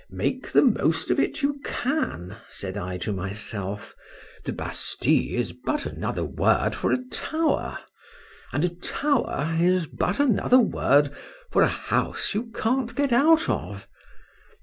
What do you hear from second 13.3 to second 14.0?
of.